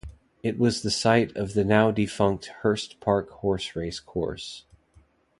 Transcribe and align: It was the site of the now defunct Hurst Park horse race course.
It 0.41 0.57
was 0.57 0.81
the 0.81 0.89
site 0.89 1.35
of 1.37 1.53
the 1.53 1.63
now 1.63 1.91
defunct 1.91 2.47
Hurst 2.63 2.99
Park 2.99 3.29
horse 3.29 3.75
race 3.75 3.99
course. 3.99 4.65